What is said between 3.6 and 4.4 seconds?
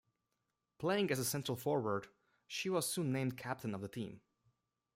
of the team.